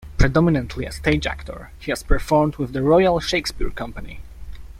Predominantly 0.17 0.85
a 0.87 0.91
stage 0.91 1.27
actor, 1.27 1.69
he 1.77 1.91
has 1.91 2.01
performed 2.01 2.55
with 2.55 2.73
the 2.73 2.81
Royal 2.81 3.19
Shakespeare 3.19 3.69
Company. 3.69 4.19